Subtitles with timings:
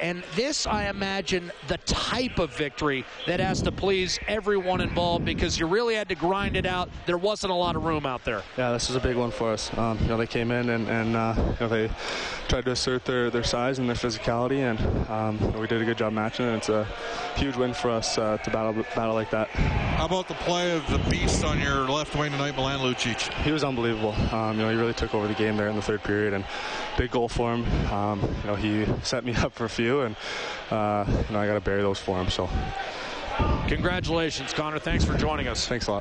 [0.00, 5.58] And this, I imagine, the type of victory that has to please everyone involved because
[5.58, 6.88] you really had to grind it out.
[7.06, 8.42] There wasn't a lot of room out there.
[8.56, 9.76] Yeah, this was a big one for us.
[9.76, 11.90] Um, you know, they came in and, and uh, you know, they
[12.48, 15.98] tried to assert their, their size and their physicality, and um, we did a good
[15.98, 16.56] job matching it.
[16.56, 16.86] It's a
[17.36, 19.48] huge win for us uh, to battle battle like that.
[20.00, 23.30] How about the play of the beast on your left wing tonight, Milan Lucic?
[23.42, 24.14] He was unbelievable.
[24.34, 26.42] Um, you know, he really took over the game there in the third period, and
[26.96, 27.66] big goal for him.
[27.92, 30.16] Um, you know, he set me up for a few, and
[30.70, 32.30] uh, you know, I got to bury those for him.
[32.30, 32.48] So,
[33.68, 34.78] congratulations, Connor.
[34.78, 35.68] Thanks for joining us.
[35.68, 35.98] Thanks a lot.